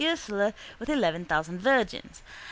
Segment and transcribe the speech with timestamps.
[0.03, 2.23] Ursula with eleven thousand virgins.